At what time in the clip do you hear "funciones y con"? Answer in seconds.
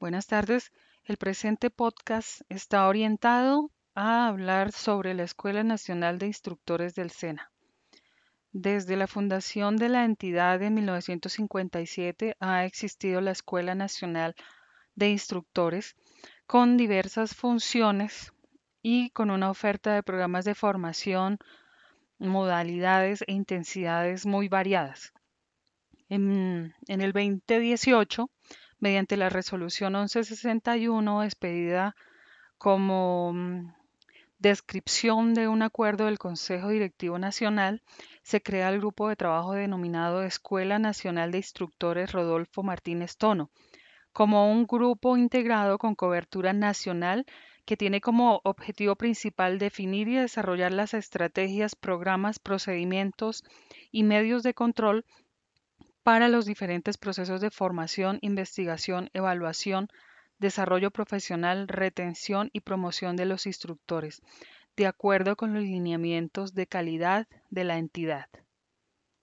17.34-19.32